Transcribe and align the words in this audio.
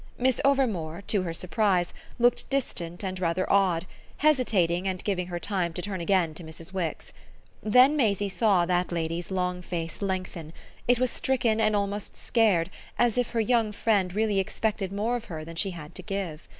Miss 0.17 0.41
Overmore, 0.43 1.03
to 1.05 1.21
her 1.21 1.31
surprise, 1.31 1.93
looked 2.17 2.49
distant 2.49 3.03
and 3.03 3.19
rather 3.19 3.45
odd, 3.53 3.85
hesitating 4.17 4.87
and 4.87 5.03
giving 5.03 5.27
her 5.27 5.37
time 5.39 5.73
to 5.73 5.81
turn 5.83 6.01
again 6.01 6.33
to 6.33 6.43
Mrs. 6.43 6.73
Wix. 6.73 7.13
Then 7.61 7.95
Maisie 7.95 8.27
saw 8.27 8.65
that 8.65 8.91
lady's 8.91 9.29
long 9.29 9.61
face 9.61 10.01
lengthen; 10.01 10.53
it 10.87 10.97
was 10.97 11.11
stricken 11.11 11.61
and 11.61 11.75
almost 11.75 12.17
scared, 12.17 12.71
as 12.97 13.15
if 13.15 13.29
her 13.29 13.41
young 13.41 13.71
friend 13.71 14.15
really 14.15 14.39
expected 14.39 14.91
more 14.91 15.15
of 15.15 15.25
her 15.25 15.45
than 15.45 15.55
she 15.55 15.69
had 15.69 15.93
to 15.93 16.01
give. 16.01 16.47